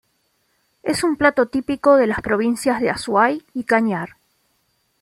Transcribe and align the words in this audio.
Es 0.81 1.03
un 1.03 1.15
plato 1.15 1.45
típico 1.45 1.95
de 1.95 2.07
las 2.07 2.21
provincias 2.23 2.81
de 2.81 2.89
Azuay 2.89 3.43
y 3.53 3.65
Cañar. 3.65 4.17